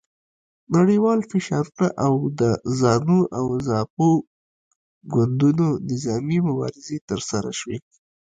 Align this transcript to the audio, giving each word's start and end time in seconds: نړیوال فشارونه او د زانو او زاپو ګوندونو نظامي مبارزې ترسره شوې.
نړیوال 0.75 1.19
فشارونه 1.31 1.87
او 2.05 2.13
د 2.39 2.41
زانو 2.79 3.19
او 3.39 3.45
زاپو 3.67 4.09
ګوندونو 5.13 5.67
نظامي 5.89 6.39
مبارزې 6.47 6.97
ترسره 7.09 7.51
شوې. 7.59 7.77